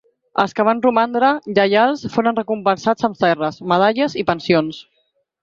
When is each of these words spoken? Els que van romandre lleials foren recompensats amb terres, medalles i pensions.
Els 0.43 0.53
que 0.59 0.63
van 0.69 0.79
romandre 0.85 1.29
lleials 1.57 2.05
foren 2.15 2.39
recompensats 2.39 3.07
amb 3.11 3.21
terres, 3.27 3.61
medalles 3.75 4.19
i 4.25 4.27
pensions. 4.33 4.83